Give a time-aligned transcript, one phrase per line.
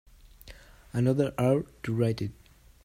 [0.93, 2.31] Another hour to write it.